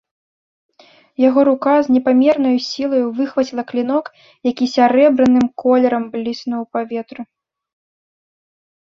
Яго 1.27 1.39
рука 1.49 1.73
з 1.87 1.97
непамернаю 1.97 2.55
сілаю 2.69 3.05
выхваціла 3.21 3.67
клінок, 3.73 4.05
які 4.51 4.65
сярэбраным 4.75 5.47
колерам 5.67 6.03
бліснуў 6.19 6.59
у 6.69 6.71
паветры. 6.77 7.21